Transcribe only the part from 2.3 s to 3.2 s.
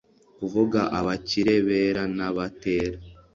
batera